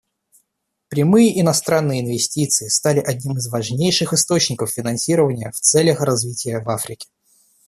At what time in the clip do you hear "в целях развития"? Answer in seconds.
5.51-6.57